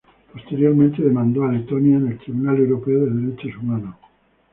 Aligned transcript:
Posteriormente, 0.33 1.03
demandó 1.03 1.43
a 1.43 1.51
Letonia 1.51 1.97
en 1.97 2.07
el 2.07 2.17
Tribunal 2.17 2.57
Europeo 2.57 3.05
de 3.05 3.11
Derechos 3.21 3.55
Humanos. 3.61 3.97